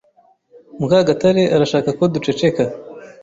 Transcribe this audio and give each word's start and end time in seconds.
Mukagatare 0.79 1.43
arashaka 1.55 1.89
ko 1.97 2.03
duceceka. 2.13 2.63